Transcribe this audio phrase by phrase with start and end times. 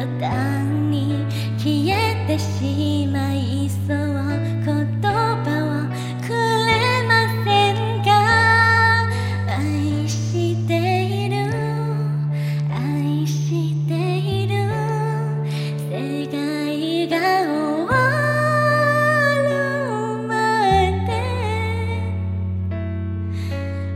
[0.00, 1.26] 途端に
[1.58, 3.96] 消えてしまいそう
[4.64, 5.04] 言葉
[5.44, 5.84] を
[6.26, 6.72] くれ
[7.06, 8.08] ませんか？
[9.46, 10.72] 愛して
[11.04, 11.36] いる。
[12.70, 13.36] 愛し
[13.86, 14.54] ている。
[15.90, 15.92] 世
[16.28, 17.14] 界が
[17.44, 17.92] 終わ
[19.42, 19.52] る
[20.26, 20.32] ま
[21.04, 21.08] で。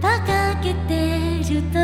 [0.00, 1.76] バカけてると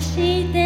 [0.00, 0.65] see.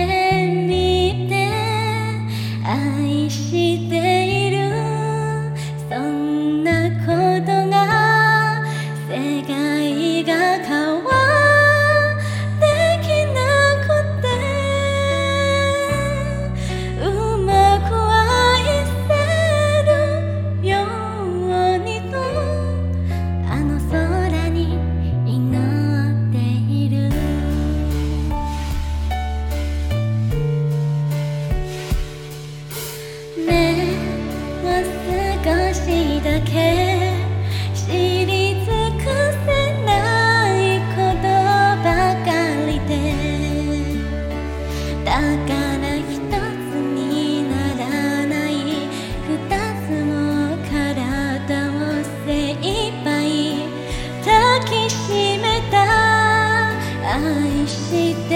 [57.42, 58.34] 愛して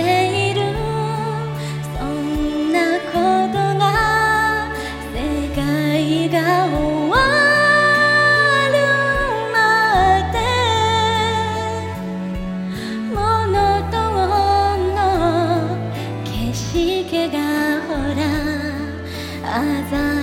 [0.51, 0.61] いる。
[1.99, 2.79] そんな
[3.13, 3.13] こ
[3.53, 3.83] とが
[5.13, 5.15] 世
[5.55, 6.75] 界が終
[7.11, 7.15] わ
[8.73, 8.75] る
[9.53, 9.57] ま
[10.33, 10.37] で。
[13.13, 13.17] モ
[13.47, 13.55] ノ
[13.91, 14.99] トーンの
[16.25, 17.37] 景色が
[17.87, 18.23] ほら
[19.45, 20.14] 鮮や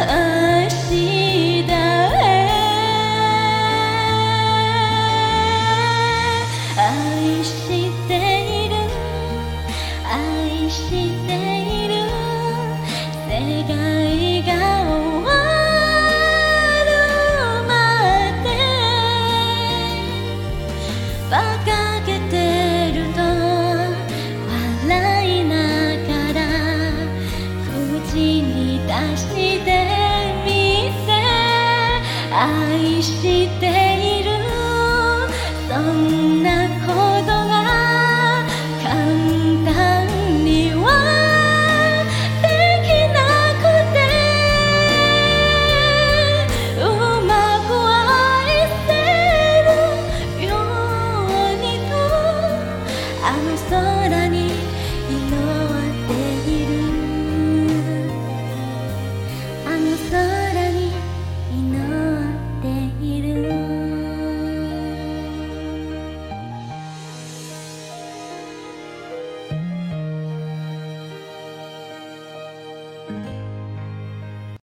[0.00, 0.70] 愛
[10.70, 11.94] している。
[13.28, 14.17] 世界
[32.40, 33.87] 愛して